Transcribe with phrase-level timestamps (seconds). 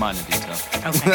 [0.00, 0.56] minor detail.
[0.80, 1.10] Okay.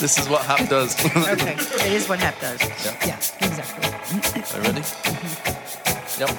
[0.00, 0.94] This is what Hap does.
[1.06, 1.54] okay.
[1.54, 2.60] It is what Hap does.
[2.84, 2.96] Yeah.
[3.06, 3.16] Yeah,
[3.46, 3.88] exactly.
[4.54, 4.82] Are you ready?
[6.18, 6.30] Yep.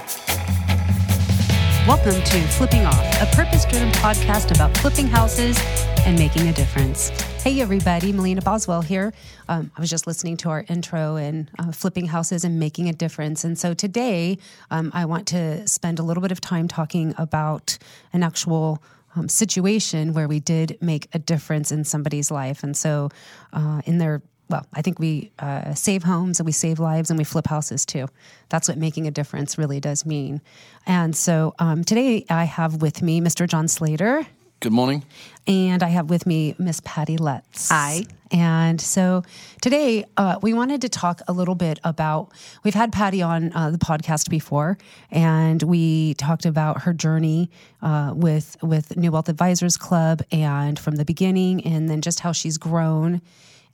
[1.88, 5.58] Welcome to Flipping Off, a purpose driven podcast about flipping houses
[6.06, 7.10] and making a difference.
[7.42, 9.14] Hey, everybody, Melina Boswell here.
[9.48, 12.94] Um, I was just listening to our intro and uh, flipping houses and making a
[12.94, 13.46] difference.
[13.46, 14.38] And so today,
[14.70, 17.78] um, I want to spend a little bit of time talking about
[18.12, 18.84] an actual
[19.20, 22.64] um, situation where we did make a difference in somebody's life.
[22.64, 23.10] And so,
[23.54, 27.20] uh, in their well, I think we uh, save homes and we save lives and
[27.20, 28.08] we flip houses too.
[28.50, 30.42] That's what making a difference really does mean.
[30.88, 33.48] And so um, today I have with me Mr.
[33.48, 34.26] John Slater
[34.62, 35.06] Good morning.
[35.48, 37.70] and I have with me Miss Patti Lutz.
[37.70, 38.04] Hi.
[38.30, 39.24] And so
[39.62, 42.34] today uh, we wanted to talk a little bit about.
[42.64, 44.78] We've had Patti on uh, the podcast before,
[45.12, 47.50] and we talked about her journey
[47.82, 52.34] uh, with with New Wealth Advisors Club, and from the beginning, and then just how
[52.34, 53.22] she's grown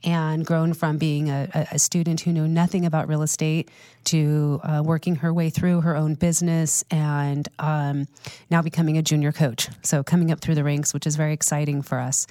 [0.03, 3.69] and grown from being a, a- student who knew nothing about real estate
[4.05, 8.05] to uh, working her way through her own business and um,
[8.49, 9.67] now becoming a junior coach.
[9.81, 12.27] So coming up through the ranks, which is very exciting for us.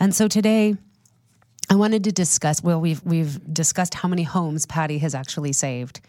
[0.00, 0.76] And so today,
[1.70, 2.62] I wanted to discuss.
[2.62, 6.00] Well, we've we've discussed how many homes Patti has actually saved.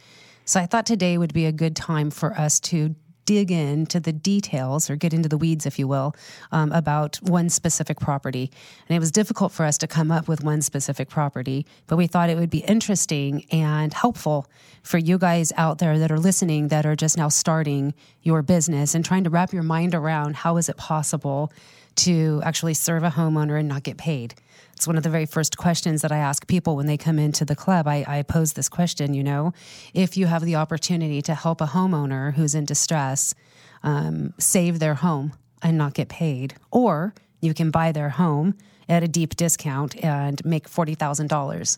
[0.45, 2.95] So I thought today would be a good time for us to
[3.29, 6.15] dig into the details or get into the weeds, if you will,
[6.51, 8.49] um, about one specific property.
[8.87, 12.07] And it was difficult for us to come up with one specific property, but we
[12.07, 14.47] thought it would be interesting and helpful
[14.81, 18.95] for you guys out there that are listening that are just now starting your business
[18.95, 21.53] and trying to wrap your mind around how is it possible
[21.97, 24.33] to actually serve a homeowner and not get paid.
[24.79, 27.43] It's one of the very first questions that I ask people when they come into
[27.43, 27.85] the club.
[27.85, 29.51] I, I pose this question, you know,
[29.93, 33.35] if you have the opportunity to help a homeowner who's in distress
[33.83, 38.55] um, save their home and not get paid, or you can buy their home
[38.87, 41.77] at a deep discount and make $40,000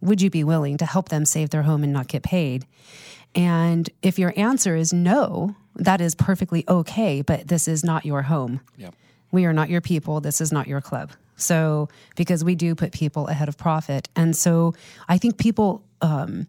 [0.00, 2.66] would you be willing to help them save their home and not get paid?
[3.34, 8.22] And if your answer is no, that is perfectly okay, but this is not your
[8.22, 8.60] home.
[8.78, 8.94] Yep.
[9.30, 10.22] We are not your people.
[10.22, 11.10] This is not your club.
[11.38, 14.08] So, because we do put people ahead of profit.
[14.14, 14.74] And so
[15.08, 16.46] I think people um,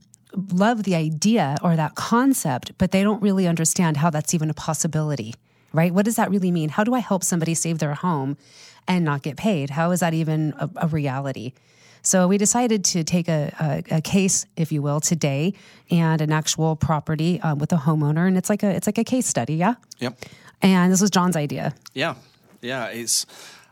[0.52, 4.54] love the idea or that concept, but they don't really understand how that's even a
[4.54, 5.36] possibility,
[5.72, 5.94] right?
[5.94, 6.70] What does that really mean?
[6.70, 8.36] How do I help somebody save their home
[8.88, 9.70] and not get paid?
[9.70, 11.54] How is that even a, a reality?
[12.02, 15.54] So we decided to take a, a, a case, if you will, today
[15.92, 19.04] and an actual property um, with a homeowner, and it's like a it's like a
[19.04, 19.76] case study, yeah.
[20.00, 20.18] Yep.
[20.62, 21.76] And this was John's idea.
[21.94, 22.16] Yeah.
[22.62, 22.88] Yeah.
[22.88, 23.26] It's.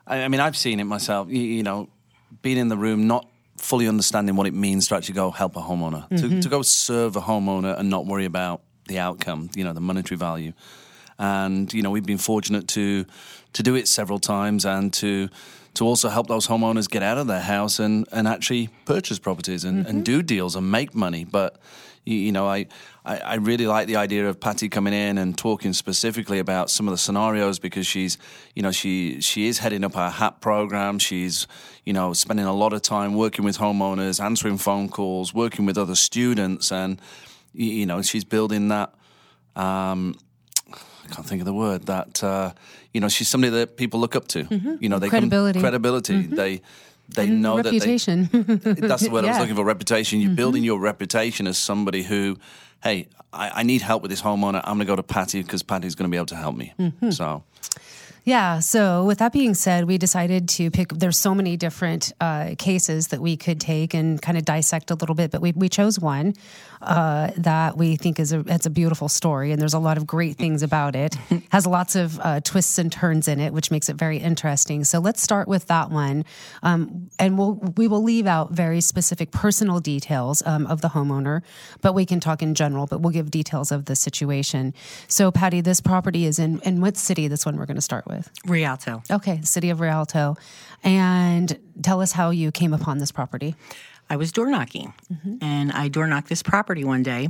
[0.08, 1.30] I, I mean, I've seen it myself.
[1.30, 1.90] You, you know,
[2.42, 5.62] being in the room, not fully understanding what it means to actually go help a
[5.62, 6.40] homeowner, to, mm-hmm.
[6.40, 9.50] to go serve a homeowner and not worry about the outcome.
[9.56, 10.54] You know, the monetary value.
[11.20, 13.06] And you know, we've been fortunate to
[13.54, 15.30] to do it several times and to
[15.76, 19.64] to also help those homeowners get out of their house and, and actually purchase properties
[19.64, 20.04] and, and mm-hmm.
[20.04, 21.24] do deals and make money.
[21.24, 21.60] But
[22.04, 22.68] you know, I,
[23.08, 26.88] I I really like the idea of Patti coming in and talking specifically about some
[26.88, 28.18] of the scenarios because she's
[28.56, 31.00] you know she she is heading up our HAP program.
[31.00, 31.48] She's
[31.86, 35.78] you know spending a lot of time working with homeowners, answering phone calls, working with
[35.78, 37.00] other students, and
[37.54, 38.94] you, know she's building that.
[39.56, 40.16] Um,
[40.74, 42.52] I can't think of the word that uh,
[42.94, 44.46] you know she's somebody that people look up to.
[44.82, 45.60] You know, they come- Credibility.
[45.60, 46.22] credibility.
[46.28, 46.62] They
[47.16, 48.28] they And know reputation.
[48.34, 49.64] that they, that's the word I was looking for.
[49.64, 50.20] Reputation.
[50.20, 52.38] You're building your reputation as somebody who,
[52.84, 54.62] hey, I, I need help with this homeowner.
[54.64, 56.74] I'm going to go to Patti because Patti's going to be able to help me.
[56.80, 57.12] Mm-hmm.
[57.12, 57.44] So
[58.28, 58.60] Yeah.
[58.60, 60.90] So, with that being said, we decided to pick.
[60.90, 64.96] There's so many different uh, cases that we could take and kind of dissect a
[64.96, 66.34] little bit, but we, we chose one
[66.82, 70.06] uh, that we think is a it's a beautiful story, and there's a lot of
[70.06, 71.16] great things about it.
[71.52, 74.84] Has lots of uh, twists and turns in it, which makes it very interesting.
[74.84, 76.26] So, let's start with that one,
[76.64, 81.44] um, and we'll we will leave out very specific personal details um, of the homeowner,
[81.82, 82.88] but we can talk in general.
[82.88, 84.74] But we'll give details of the situation.
[85.08, 87.30] So, Patti, this property is in in what city?
[87.30, 88.17] This one we're going to start with.
[88.46, 89.04] Rialto.
[89.10, 90.36] Okay, city of Rialto.
[90.84, 93.56] And tell us how you came upon this property.
[94.10, 95.38] I was door knocking, mm-hmm.
[95.42, 97.30] and I door knocked this property one day,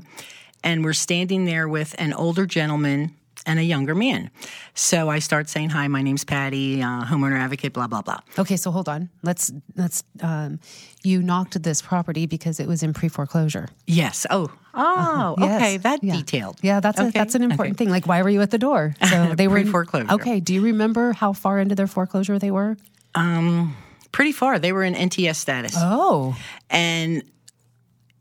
[0.63, 3.16] and we're standing there with an older gentleman
[3.47, 4.29] and a younger man.
[4.75, 8.19] So I start saying, "Hi, my name's Patti, uh, homeowner advocate." Blah blah blah.
[8.38, 9.09] Okay, so hold on.
[9.23, 10.59] Let's let's um
[11.03, 13.69] you knocked this property because it was in pre-foreclosure.
[13.88, 14.27] Yes.
[14.29, 14.51] Oh.
[14.75, 15.35] Oh.
[15.39, 15.61] Yes.
[15.61, 15.77] Okay.
[15.77, 16.15] That Yeah.
[16.17, 16.59] detailed.
[16.61, 17.85] Yeah, that's a, that's an important okay.
[17.85, 17.89] thing.
[17.89, 18.94] Like why were you at the door?
[19.09, 20.11] So they were in- Pre-foreclosure.
[20.13, 22.77] Okay, do you remember how far into their foreclosure they were?
[23.15, 23.75] Um,
[24.11, 24.59] Pretty far.
[24.59, 25.73] They were in NTS status.
[25.77, 26.35] Oh.
[26.69, 27.23] And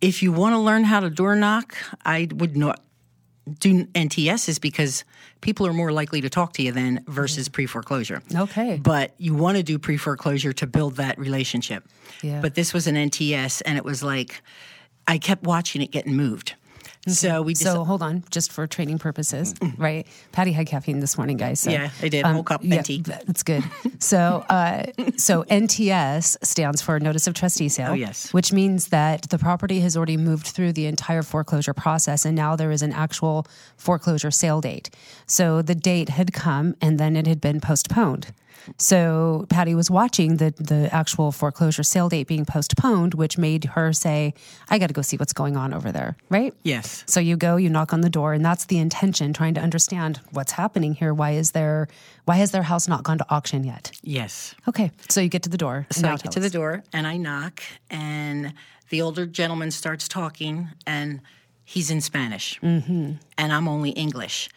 [0.00, 1.74] if you want to learn how to door knock,
[2.04, 2.80] I would not
[3.58, 5.04] do NTS is because
[5.40, 8.22] people are more likely to talk to you than versus pre foreclosure.
[8.34, 8.78] Okay.
[8.82, 11.84] But you want to do pre foreclosure to build that relationship.
[12.22, 12.40] Yeah.
[12.40, 14.42] But this was an NTS, and it was like
[15.06, 16.54] I kept watching it getting moved.
[17.06, 17.12] Mm-hmm.
[17.12, 19.80] So we just So hold on, just for training purposes, mm-hmm.
[19.80, 20.06] right?
[20.32, 21.60] Patti had caffeine this morning, guys.
[21.60, 22.24] So, Yeah, I did.
[22.24, 23.00] Um, Whole cup, yeah, venti.
[23.00, 23.62] That's good.
[23.98, 24.84] So, uh,
[25.16, 27.92] so NTS stands for Notice of Trustee Sale.
[27.92, 28.32] Oh, yes.
[28.32, 32.56] which means that the property has already moved through the entire foreclosure process, and now
[32.56, 34.90] there is an actual foreclosure sale date.
[35.26, 38.32] So the date had come, and then it had been postponed.
[38.78, 43.92] So Patti was watching the the actual foreclosure sale date being postponed, which made her
[43.92, 44.34] say,
[44.68, 46.54] "I got to go see what's going on over there." Right?
[46.62, 47.04] yes.
[47.06, 50.20] So you go, you knock on the door, and that's the intention, trying to understand
[50.32, 51.12] what's happening here.
[51.14, 51.88] Why is there
[52.24, 53.92] why has their house not gone to auction yet?
[54.02, 54.54] Yes.
[54.68, 54.90] Okay.
[55.08, 55.86] So you get to the door.
[55.90, 58.52] So I get to the door and I knock, and
[58.90, 61.20] the older gentleman starts talking, and
[61.64, 63.12] he's in Spanish, mm-hmm.
[63.38, 64.48] and I'm only English.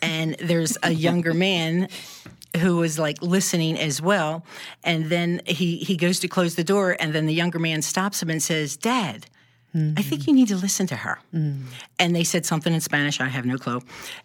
[0.00, 1.88] And there's a younger man
[2.58, 4.44] who was like listening as well.
[4.84, 8.22] And then he, he goes to close the door, and then the younger man stops
[8.22, 9.26] him and says, Dad,
[9.74, 11.18] I think you need to listen to her.
[11.98, 13.22] And they said something in Spanish.
[13.22, 13.80] I have no clue.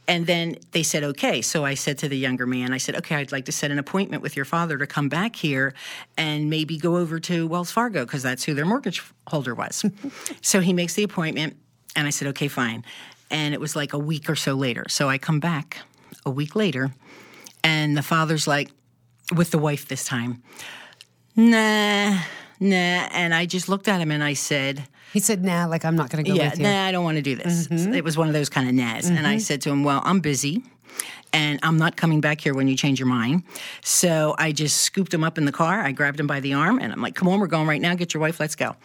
[0.05, 1.41] And then they said, okay.
[1.41, 3.79] So I said to the younger man, I said, okay, I'd like to set an
[3.79, 5.73] appointment with your father to come back here
[6.17, 9.85] and maybe go over to Wells Fargo because that's who their mortgage holder was.
[10.41, 11.55] so he makes the appointment.
[11.95, 12.83] And I said, okay, fine.
[13.31, 14.85] And it was like a week or so later.
[14.89, 15.77] So I come back
[16.25, 16.91] a week later,
[17.67, 18.69] and the father's like,
[19.35, 20.41] with the wife this time,
[21.35, 22.17] nah,
[22.61, 23.09] nah.
[23.11, 26.09] And I just looked at him and I said, He said, "Nah, like I'm not
[26.09, 26.73] going to go yeah, with you." Mm-hmm.
[26.73, 27.67] nah, I don't want to do this.
[27.69, 29.09] It was one of those kind of nahs.
[29.09, 30.63] And I said to him, Well, I'm busy
[31.33, 33.43] and I'm not coming back here when you change your mind.
[33.83, 35.81] So I just scooped him up in the car.
[35.81, 37.95] I grabbed him by the arm and I'm like, Come on, we're going right now.
[37.95, 38.39] Get your wife.
[38.39, 38.75] Let's go.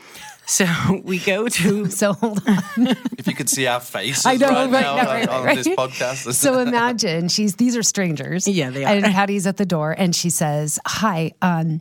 [0.47, 0.67] So
[1.05, 1.83] we go to.
[1.93, 2.89] So hold on.
[3.19, 5.45] If you could see our faces I know, right, right, now right, on, right, on
[5.45, 5.57] right.
[5.57, 6.33] this podcast.
[6.35, 8.49] so imagine she's these are strangers.
[8.49, 8.93] Yeah, they are.
[8.93, 11.81] And Patti's at the door and she says, Hi, um,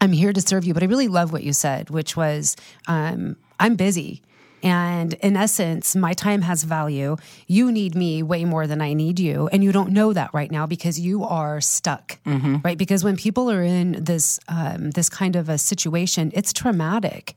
[0.00, 0.74] I'm here to serve you.
[0.74, 2.56] But I really love what you said, which was,
[2.88, 4.22] um, I'm busy.
[4.62, 7.16] And in essence, my time has value.
[7.46, 9.48] You need me way more than I need you.
[9.52, 12.18] And you don't know that right now because you are stuck,
[12.64, 12.78] right?
[12.78, 17.34] Because when people are in this, um, this kind of a situation, it's traumatic.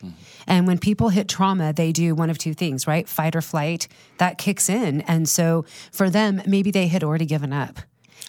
[0.47, 3.09] And when people hit trauma, they do one of two things, right?
[3.09, 3.87] Fight or flight,
[4.17, 5.01] that kicks in.
[5.01, 7.79] And so for them, maybe they had already given up.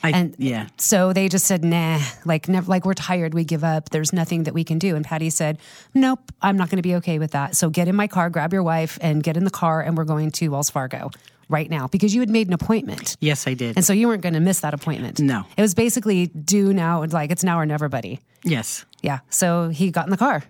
[0.03, 0.69] I, And yeah.
[0.77, 3.91] so they just said, nah, like, never, like we're tired, we give up.
[3.91, 4.95] There's nothing that we can do.
[4.95, 5.59] And Patti said,
[5.95, 7.57] nope, I'm not going to be okay with that.
[7.57, 10.05] So get in my car, grab your wife, and get in the car, and we're
[10.05, 11.11] going to Wells Fargo
[11.49, 13.17] right now because you had made an appointment.
[13.21, 13.77] Yes, I did.
[13.77, 15.21] And so you weren't going to miss that appointment.
[15.21, 15.45] No.
[15.57, 18.21] It was basically do now, like it's now or never, buddy.
[18.43, 18.85] yes.
[19.03, 19.21] Yeah.
[19.31, 20.43] So he got in the car.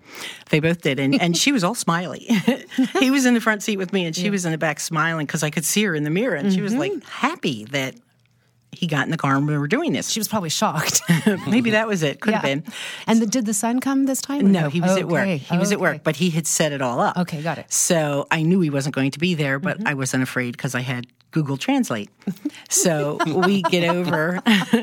[0.49, 0.99] They both did.
[0.99, 2.19] And, and she was all smiley.
[2.99, 5.27] he was in the front seat with me, and she was in the back smiling
[5.27, 6.35] because I could see her in the mirror.
[6.35, 7.07] And she was like mm-hmm.
[7.07, 7.95] happy that
[8.77, 10.09] he got in the car and we were doing this.
[10.09, 11.01] She was probably shocked.
[11.47, 12.21] Maybe that was it.
[12.21, 12.63] Could have been.
[13.07, 14.51] And the, did the son come this time?
[14.51, 15.21] No, he was at work.
[15.23, 15.37] Okay.
[15.37, 17.17] He was at work, but he had set it all up.
[17.17, 17.71] Okay, got it.
[17.71, 19.87] So I knew he wasn't going to be there, but Mm-hmm.
[19.87, 21.05] I wasn't afraid because I had
[21.37, 22.09] Google Translate.
[22.69, 23.17] so
[23.47, 24.41] we get over,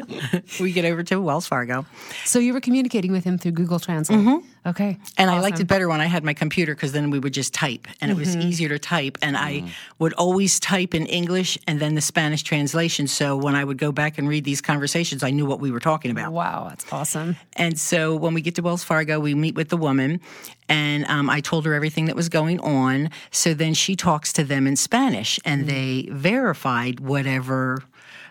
[0.61, 1.85] we get over to Wells Fargo,
[2.25, 4.43] So you were communicating with him through Google Translate.
[4.67, 4.93] Okay.
[4.95, 5.03] Mm-hmm.
[5.19, 7.53] and I liked it better when I had my computer because then we would just
[7.53, 8.21] type, and it Mm-hmm.
[8.21, 9.19] was easier to type.
[9.21, 9.65] And I
[9.99, 13.07] would always type in English and then the Spanish translation.
[13.09, 15.81] So when I would go back and read these conversations, I knew what we were
[15.81, 16.33] talking about.
[16.33, 17.37] Wow, that's awesome.
[17.57, 20.21] And so when we get to Wells Fargo, we meet with the woman,
[20.69, 23.11] and um, I told her everything that was going on.
[23.31, 26.09] So then she talks to them in Spanish, and they
[26.45, 27.83] verified whatever.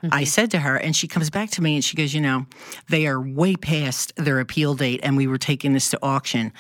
[0.04, 0.26] I mm-hmm.
[0.26, 2.46] said to her, and she comes back to me and she goes, You know,
[2.90, 6.54] they are way past their appeal date, and we were taking this to auction,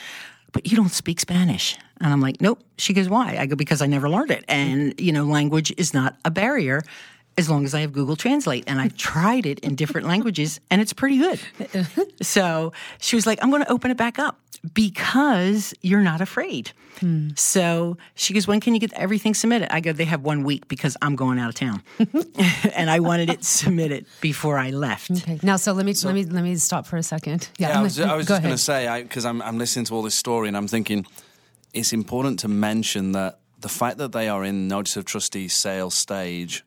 [0.51, 1.77] but you don't speak Spanish.
[2.01, 2.63] And I'm like, Nope.
[2.77, 3.37] She goes, Why?
[3.37, 4.47] I go, Because I never learned it.
[4.47, 4.71] Mm-hmm.
[4.71, 6.81] And, you know, language is not a barrier
[7.37, 8.63] as long as I have Google Translate.
[8.67, 11.39] And I've tried it in different languages, and it's pretty good.
[12.21, 14.39] So she was like, I'm going to open it back up
[14.73, 16.71] because you're not afraid.
[16.99, 17.29] Hmm.
[17.35, 19.73] So she goes, When can you get everything submitted?
[19.73, 21.83] I go, They have one week because I'm going out of town.
[22.75, 25.11] and I wanted it submitted before I left.
[25.11, 25.39] Okay.
[25.43, 27.49] Now, so let me let me let me stop for a second.
[27.57, 29.85] Yeah, I I'm was, I was go just going to say, because I'm, I'm listening
[29.85, 31.05] to all this story and I'm thinking
[31.73, 35.89] it's important to mention that the fact that they are in notice of trustee sale
[35.89, 36.63] stage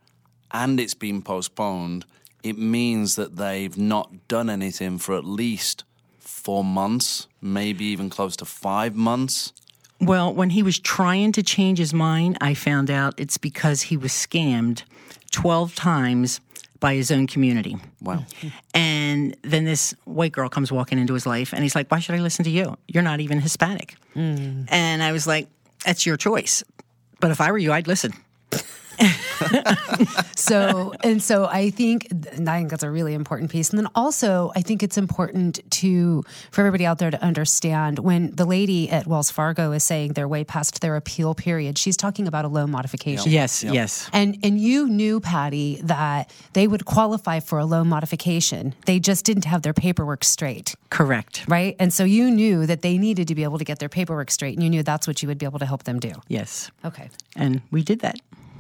[0.50, 2.05] and it's been postponed,
[2.43, 5.85] it means that they've not done anything for at least
[6.19, 9.53] four months, maybe even close to five months.
[10.00, 13.97] Well, when he was trying to change his mind, I found out it's because he
[13.97, 14.83] was scammed
[15.33, 16.41] 12 times
[16.79, 17.76] by his own community.
[18.00, 18.25] Wow.
[18.75, 22.15] And then this white girl comes walking into his life and he's like, Why should
[22.15, 22.76] I listen to you?
[22.87, 23.97] You're not even Hispanic.
[24.15, 24.65] Hmm.
[24.69, 25.49] And I was like,
[25.85, 26.62] That's your choice.
[27.19, 28.12] But if I were you, I'd listen.
[30.37, 33.71] so and so I think and I think that's a really important piece.
[33.71, 38.35] And then also I think it's important to for everybody out there to understand when
[38.35, 42.26] the lady at Wells Fargo is saying they're way past their appeal period, she's talking
[42.26, 43.31] about a loan modification.
[43.31, 44.09] Yes, yes.
[44.12, 48.75] And and you knew, Patti, that they would qualify for a loan modification.
[48.87, 50.75] They just didn't have their paperwork straight.
[50.91, 51.45] Correct.
[51.49, 51.76] Right.
[51.79, 54.55] And so you knew that they needed to be able to get their paperwork straight
[54.55, 56.12] and you knew that's what you would be able to help them do.
[56.29, 56.71] Yes.
[56.85, 57.11] Okay.
[57.37, 58.17] And we did that.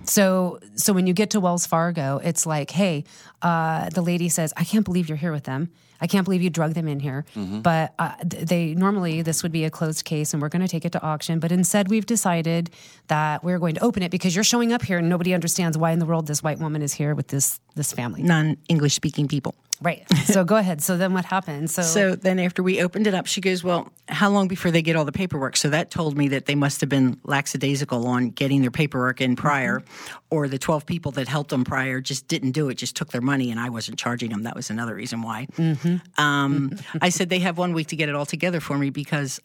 [0.08, 3.04] So, so when you get to Wells Fargo, it's like, hey,
[3.42, 5.70] uh, the lady says, "I can't believe you're here with them.
[6.00, 7.24] I can't believe you drug them in here."
[7.62, 10.84] But uh, they normally this would be a closed case, and we're going to take
[10.84, 11.38] it to auction.
[11.40, 12.70] But instead, we've decided
[13.08, 15.90] that we're going to open it because you're showing up here, and nobody understands why
[15.92, 18.22] in the world this white woman is here with this this family.
[18.22, 19.54] Non English speaking people.
[19.80, 20.04] Right.
[20.26, 20.82] So go ahead.
[20.82, 21.70] So then what happened?
[21.70, 24.82] So, So then after we opened it up, she goes, Well, how long before they
[24.82, 25.56] get all the paperwork?
[25.56, 29.36] So that told me that they must have been lackadaisical on getting their paperwork in
[29.36, 30.16] prior, mm-hmm.
[30.30, 33.20] or the 12 people that helped them prior just didn't do it, just took their
[33.20, 34.42] money, and I wasn't charging them.
[34.42, 35.46] That was another reason why.
[35.56, 36.22] Mm-hmm.
[36.22, 36.98] Um, mm-hmm.
[37.00, 39.40] I said, They have one week to get it all together for me because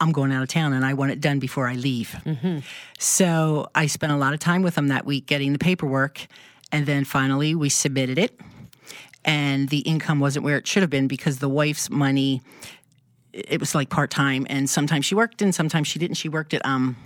[0.00, 2.14] I'm going out of town and I want it done before I leave.
[2.98, 6.26] So I spent a lot of time with them that week getting the paperwork.
[6.72, 8.38] And then finally, we submitted it.
[9.26, 12.40] And the income wasn't where it should have been because the wife's money,
[13.32, 14.46] it was like part time.
[14.48, 16.16] And sometimes she worked and sometimes she didn't.
[16.16, 16.96] She worked at um,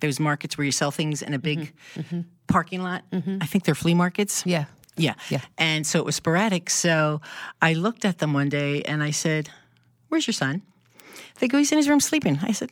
[0.00, 2.00] those markets where you sell things in a big mm-hmm.
[2.00, 2.20] Mm-hmm.
[2.46, 3.02] parking lot.
[3.10, 3.38] Mm-hmm.
[3.40, 4.44] I think they're flea markets.
[4.46, 4.66] yeah.
[4.98, 5.12] Yeah.
[5.28, 5.42] Yeah.
[5.58, 6.70] And so it was sporadic.
[6.70, 7.20] So
[7.60, 9.50] I looked at them one day and I said,
[10.08, 10.62] Where's your son?
[11.38, 12.38] They go, He's in his room sleeping.
[12.42, 12.70] I said,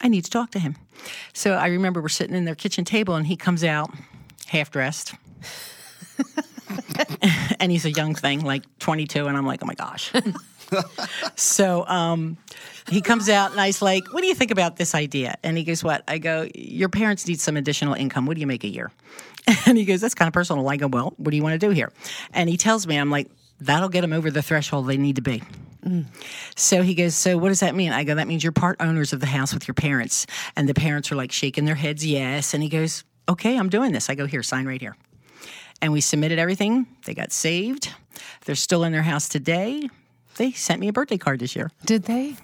[0.00, 0.76] I need to talk to him.
[1.34, 3.90] So I remember we're sitting in their kitchen table and he comes out
[4.46, 5.14] half dressed.
[7.60, 9.26] and he's a young thing, like 22.
[9.26, 10.12] And I'm like, Oh my gosh.
[11.34, 12.36] so um,
[12.90, 15.36] he comes out and I was like, What do you think about this idea?
[15.42, 16.04] And he goes, What?
[16.08, 18.26] I go, Your parents need some additional income.
[18.26, 18.90] What do you make a year?
[19.66, 20.68] And he goes, That's kind of personal.
[20.68, 21.92] I go, Well, what do you want to do here?
[22.32, 23.28] And he tells me, I'm like,
[23.60, 25.42] That'll get them over the threshold they need to be.
[26.54, 27.92] So he goes, So what does that mean?
[27.92, 30.26] I go, That means you're part owners of the house with your parents.
[30.54, 32.52] And the parents are like shaking their heads, Yes.
[32.52, 34.10] And he goes, Okay, I'm doing this.
[34.10, 34.96] I go, Here, sign right here.
[35.80, 36.86] And we submitted everything.
[37.04, 37.92] They got saved.
[38.44, 39.88] They're still in their house today.
[40.36, 41.70] They sent me a birthday card this year.
[41.84, 42.36] Did they?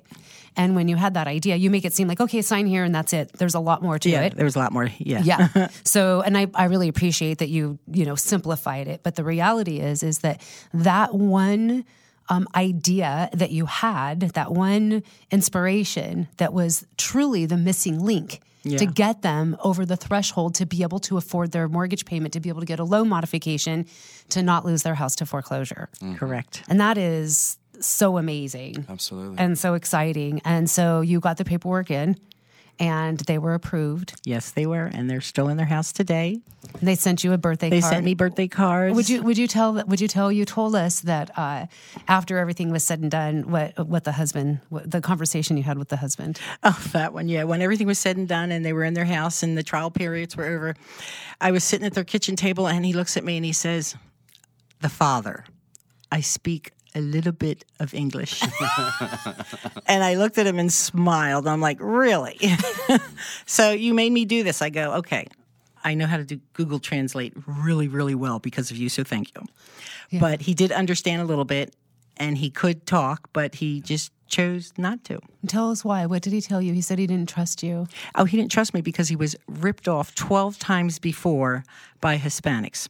[0.55, 2.93] And when you had that idea, you make it seem like, okay, sign here and
[2.93, 3.33] that's it.
[3.33, 4.35] There's a lot more to Yeah, it.
[4.35, 4.89] there was a lot more.
[4.99, 5.21] Yeah.
[5.23, 5.67] Yeah.
[5.83, 9.01] so, and I, I really appreciate that you, you know, simplified it.
[9.03, 10.41] But the reality is, is that
[10.73, 11.85] that one
[12.29, 18.85] um, idea that you had, that one inspiration that was truly the missing link to
[18.85, 22.47] get them over the threshold to be able to afford their mortgage payment, to be
[22.47, 23.85] able to get a loan modification,
[24.29, 25.89] to not lose their house to foreclosure.
[26.15, 26.63] Correct.
[26.69, 29.37] And that is so amazing Absolutely.
[29.39, 30.41] and so exciting.
[30.45, 32.17] And so you got the paperwork in
[32.79, 34.19] and they were approved.
[34.25, 36.41] Yes, they were, and they're still in their house today.
[36.79, 37.93] And they sent you a birthday They card.
[37.93, 38.95] sent me birthday cards.
[38.95, 41.67] Would you would you tell would you tell you told us that uh,
[42.07, 45.77] after everything was said and done what what the husband what, the conversation you had
[45.77, 47.43] with the husband Oh, that one, yeah.
[47.43, 49.91] When everything was said and done and they were in their house and the trial
[49.91, 50.73] periods were over,
[51.39, 53.95] I was sitting at their kitchen table and he looks at me and he says,
[54.81, 55.45] The father,
[56.11, 58.41] I speak a little bit of English.
[59.87, 61.47] and I looked at him and smiled.
[61.47, 62.39] I'm like, Really?
[63.45, 64.61] so you made me do this.
[64.61, 65.27] I go, Okay.
[65.85, 69.31] I know how to do Google Translate really, really well because of you, so thank
[69.35, 70.19] you.
[70.19, 71.75] But he did understand a little bit
[72.17, 75.19] and he could talk, but he just chose not to.
[75.47, 76.05] Tell us why.
[76.05, 76.73] What did he tell you?
[76.73, 77.87] He said he didn't trust you.
[78.15, 81.63] Oh, he didn't trust me because he was ripped off 12 times before
[82.01, 82.89] by Hispanics.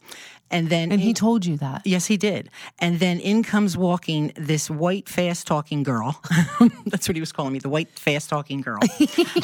[0.50, 1.82] And then And he told you that.
[1.84, 2.50] Yes, he did.
[2.78, 6.22] And then in comes walking this white, fast talking girl.
[6.86, 8.80] That's what he was calling me, the white, fast talking girl.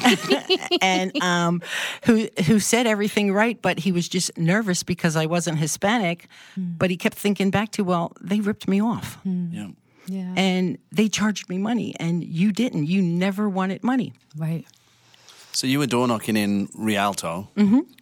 [0.81, 1.61] and um,
[2.05, 6.27] who who said everything right, but he was just nervous because I wasn't Hispanic.
[6.55, 9.17] But he kept thinking back to, well, they ripped me off.
[9.25, 9.69] Yeah.
[10.09, 10.33] Yeah.
[10.35, 12.87] And they charged me money, and you didn't.
[12.87, 14.13] You never wanted money.
[14.37, 14.65] right.
[15.51, 17.49] So you were door knocking in Rialto,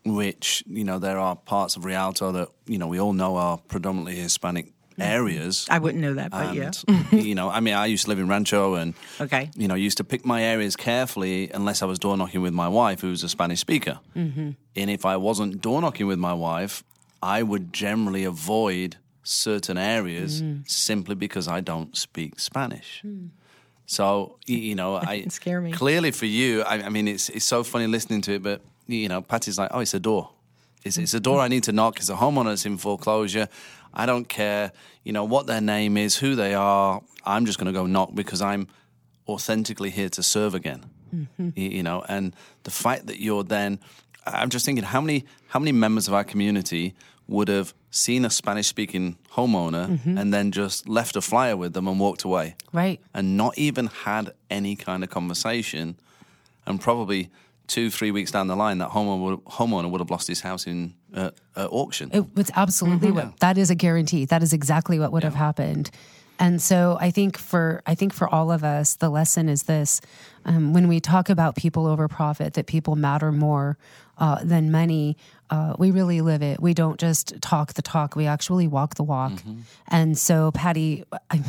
[0.06, 3.58] which you know there are parts of Rialto that you know we all know are
[3.58, 4.68] predominantly Hispanic
[5.00, 5.66] areas.
[5.70, 6.72] I wouldn't know that, but yeah.
[7.12, 9.50] You know, I mean, I used to live in Rancho, and Okay.
[9.56, 12.68] you know, used to pick my areas carefully unless I was door knocking with my
[12.68, 14.00] wife, who's a Spanish speaker.
[14.16, 14.52] Mm-hmm.
[14.76, 16.84] And if I wasn't door knocking with my wife,
[17.22, 18.98] I would generally avoid
[19.28, 20.62] certain areas Mm-hmm.
[20.66, 23.04] simply because I don't speak Spanish.
[23.86, 25.26] So you know, I.
[25.30, 25.72] Scare me.
[25.72, 26.62] clearly for you.
[26.64, 29.70] I, I mean, it's it's so funny listening to it, but you know, Patti's like,
[29.74, 30.30] oh, it's a door.
[30.84, 31.98] It's, it's a door I need to knock.
[32.00, 33.48] It's a homeowner that's in foreclosure.
[33.94, 34.72] I don't care,
[35.04, 37.02] you know, what their name is, who they are.
[37.26, 38.68] I'm just going to go knock because I'm
[39.28, 40.86] authentically here to serve again.
[41.38, 43.80] Y- You know, and the fact that you're then,
[44.26, 46.94] I'm just thinking, how many how many members of our community
[47.28, 51.88] would have seen a Spanish speaking homeowner and then just left a flyer with them
[51.88, 52.56] and walked away?
[52.74, 53.00] Right.
[53.14, 55.98] and not even had any kind of conversation,
[56.66, 57.30] and probably
[57.68, 60.66] two, three weeks down the line, that homeowner would, homeowner would have lost his house
[60.66, 62.10] in uh, uh, auction.
[62.14, 64.26] It was absolutely what that is a guarantee.
[64.26, 65.92] That is exactly what would have happened.
[66.40, 70.02] And so I think for I think for all of us, the lesson is this:
[70.46, 73.78] um, when we talk about people over profit, that people matter more
[74.18, 75.16] uh, than many,
[75.50, 76.60] Uh, we really live it.
[76.62, 79.32] We don't just talk the talk; we actually walk the walk.
[79.88, 81.42] And so, Patti, I,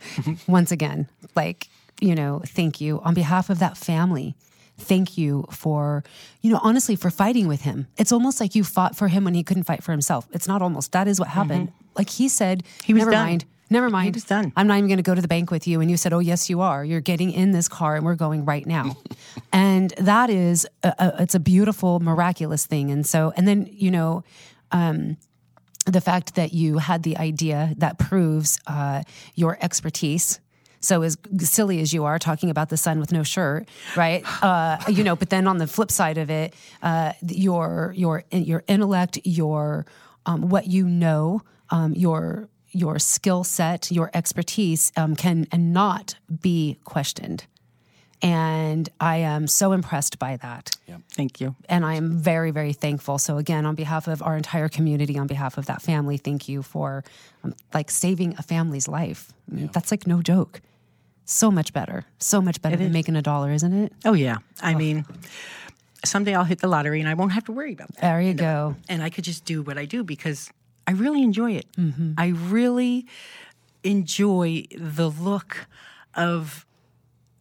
[0.46, 1.68] once again, like
[2.00, 3.00] you know, thank you.
[3.04, 4.34] On behalf of that family
[4.78, 6.02] thank you for
[6.40, 7.86] you know honestly for fighting with him.
[7.98, 10.26] It's almost like you fought for him when he couldn't fight for himself.
[10.32, 10.92] It's not almost.
[10.92, 11.70] That is what happened.
[11.94, 13.26] Like he said He was never done.
[13.26, 14.52] mind never mind was done.
[14.56, 16.18] i'm not even going to go to the bank with you and you said oh
[16.18, 18.96] yes you are you're getting in this car and we're going right now
[19.52, 23.90] and that is a, a, it's a beautiful miraculous thing and so and then you
[23.90, 24.22] know
[24.72, 25.16] um,
[25.86, 29.02] the fact that you had the idea that proves uh,
[29.34, 30.40] your expertise.
[30.80, 34.24] So as silly as you are talking about the sun with no shirt, right?
[34.42, 38.64] Uh, you know, but then on the flip side of it, uh, your your your
[38.66, 39.86] intellect, your
[40.26, 46.16] um, what you know, um, your your skill set, your expertise um, can and not
[46.40, 47.44] be questioned.
[48.24, 50.98] And I am so impressed by that Yeah.
[51.10, 51.56] Thank you.
[51.68, 53.18] and I am very, very thankful.
[53.18, 56.62] So again, on behalf of our entire community, on behalf of that family, thank you
[56.62, 57.02] for
[57.42, 59.32] um, like saving a family's life.
[59.50, 60.60] I mean, That's like no joke.
[61.24, 62.04] So much better.
[62.18, 63.92] So much better than making a dollar, isn't it?
[64.04, 64.38] Oh, yeah.
[64.60, 65.04] I mean,
[66.04, 68.00] someday I'll hit the lottery and I won't have to worry about that.
[68.02, 68.76] There you go.
[68.88, 70.50] and I could just do what I do because
[70.86, 71.66] I really enjoy it.
[71.76, 72.14] Mm-hmm.
[72.18, 73.06] I really
[73.84, 75.66] enjoy the look
[76.14, 76.66] of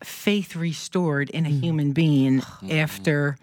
[0.03, 1.59] faith restored in a mm.
[1.59, 2.71] human being mm-hmm.
[2.71, 3.37] after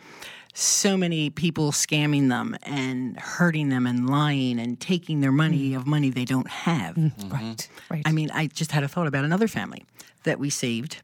[0.54, 5.76] so many people scamming them and hurting them and lying and taking their money mm.
[5.76, 6.96] of money they don't have.
[6.96, 7.28] Mm-hmm.
[7.28, 7.68] Right.
[7.88, 8.02] Right.
[8.04, 9.84] I mean, I just had a thought about another family
[10.24, 11.00] that we saved,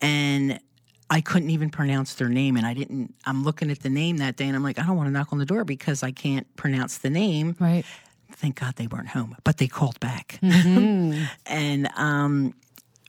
[0.00, 0.58] and
[1.08, 2.56] I couldn't even pronounce their name.
[2.56, 4.96] And I didn't, I'm looking at the name that day, and I'm like, I don't
[4.96, 7.54] want to knock on the door because I can't pronounce the name.
[7.60, 7.84] right.
[8.34, 10.38] Thank God they weren't home, but they called back.
[10.52, 11.24] Mm-hmm.
[11.46, 12.54] and um,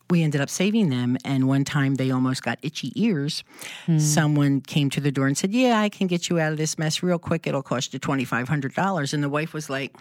[0.09, 1.17] we ended up saving them.
[1.25, 3.43] And one time they almost got itchy ears.
[3.85, 3.99] Hmm.
[3.99, 6.77] Someone came to the door and said, Yeah, I can get you out of this
[6.77, 7.47] mess real quick.
[7.47, 9.13] It'll cost you $2,500.
[9.13, 9.95] And the wife was like,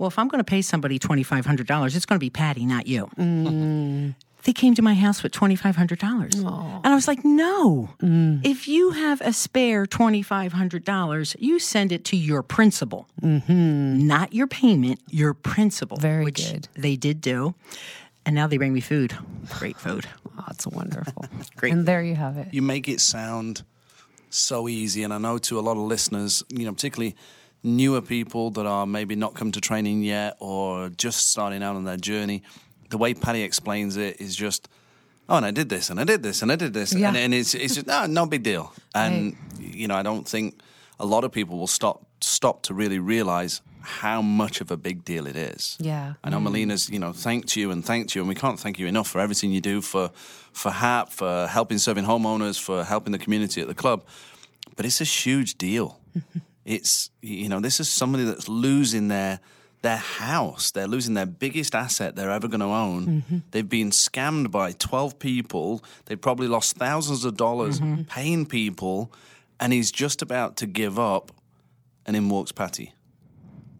[0.00, 3.10] well, if I'm going to pay somebody $2,500, it's going to be Patti, not you.
[3.18, 4.14] Mm.
[4.44, 6.34] They came to my house with $2,500.
[6.34, 7.90] And I was like, no.
[8.02, 8.44] Mm.
[8.44, 14.06] If you have a spare $2,500, you send it to your principal, mm-hmm.
[14.06, 15.98] not your payment, your principal.
[15.98, 16.68] Very which good.
[16.74, 17.54] They did do.
[18.24, 19.16] And now they bring me food.
[19.58, 20.06] Great food.
[20.38, 21.26] Oh, it's wonderful.
[21.56, 21.70] Great.
[21.74, 22.54] And there you have it.
[22.54, 23.62] you make it sound
[24.30, 25.02] so easy.
[25.02, 27.14] And I know to a lot of listeners, you know, particularly
[27.62, 31.84] newer people that are maybe not come to training yet or just starting out on
[31.84, 32.42] their journey,
[32.90, 34.68] the way Patti explains it is just,
[35.28, 37.08] oh, and I did this, and I did this, and I did this, Yeah.
[37.08, 38.72] and, and it's it's just no, no big deal.
[38.94, 40.60] And you know, I don't think
[40.98, 45.04] a lot of people will stop stop to really realize how much of a big
[45.04, 45.76] deal it is.
[45.80, 46.14] Yeah.
[46.22, 48.86] I know Melina's, you know, thanked you and thanked you, and we can't thank you
[48.86, 50.10] enough for everything you do for
[50.52, 54.04] for HAP, for helping serving homeowners, for helping the community at the club.
[54.76, 55.98] But it's a huge deal.
[56.64, 59.40] it's you know, this is somebody that's losing their
[59.82, 60.70] their house.
[60.70, 63.06] They're losing their biggest asset they're ever going to own.
[63.06, 63.38] Mm-hmm.
[63.50, 65.82] They've been scammed by 12 people.
[66.06, 68.02] They've probably lost thousands of dollars Mm-hmm.
[68.02, 69.12] paying people.
[69.58, 71.32] And he's just about to give up.
[72.06, 72.92] And in walks Patti.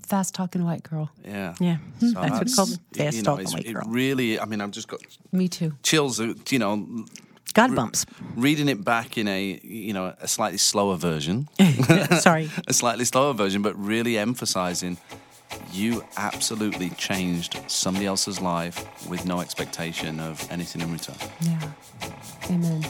[0.07, 1.11] Fast talking white girl.
[1.25, 1.55] Yeah.
[1.61, 2.71] Yeah, So that's what it's called.
[2.71, 3.85] you Fast know, talking it's- white it girl.
[3.89, 5.01] really, I mean, I've just got
[5.33, 5.73] Me too.
[5.83, 7.05] chills, uh, you know,
[7.55, 8.07] God bumps.
[8.37, 11.49] reading it back in a, you know, a slightly slower version.
[12.21, 12.51] Sorry.
[12.69, 14.99] a slightly slower version, but really emphasizing
[15.73, 21.17] you absolutely changed somebody else's life with no expectation of anything in return.
[21.41, 21.61] Yeah.
[22.51, 22.83] Amen.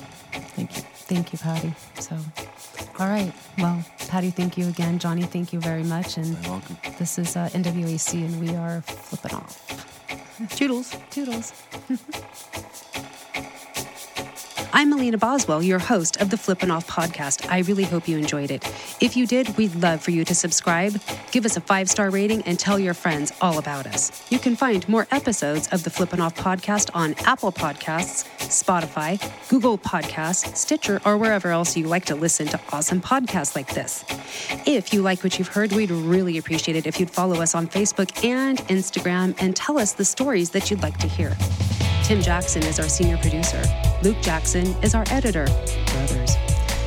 [0.56, 0.82] Thank you.
[0.82, 1.72] Thank you, Patti.
[1.98, 2.16] So,
[2.98, 3.32] all right.
[3.58, 4.98] Well, Patti, thank you again.
[4.98, 6.16] Johnny, thank you very much.
[6.16, 6.76] And You're welcome.
[6.98, 10.56] this is uh, NWAC, and we are flipping off.
[10.56, 10.94] Toodles.
[11.10, 11.52] Toodles.
[14.72, 17.50] I'm Melina Boswell, your host of the Flippin' Off podcast.
[17.50, 18.64] I really hope you enjoyed it.
[19.00, 21.00] If you did, we'd love for you to subscribe,
[21.32, 24.22] give us a five star rating, and tell your friends all about us.
[24.30, 29.76] You can find more episodes of the Flippin' Off podcast on Apple Podcasts, Spotify, Google
[29.76, 34.04] Podcasts, Stitcher, or wherever else you like to listen to awesome podcasts like this.
[34.66, 37.66] If you like what you've heard, we'd really appreciate it if you'd follow us on
[37.66, 41.36] Facebook and Instagram and tell us the stories that you'd like to hear.
[42.04, 43.62] Tim Jackson is our senior producer.
[44.02, 45.44] Luke Jackson is our editor.
[45.92, 46.34] Brothers.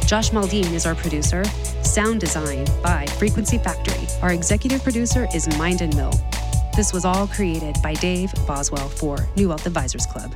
[0.08, 1.43] Josh Maldine is our producer.
[1.84, 4.08] Sound design by Frequency Factory.
[4.23, 6.13] Our executive producer is Mind and Mill.
[6.76, 10.34] This was all created by Dave Boswell for New Wealth Advisors Club.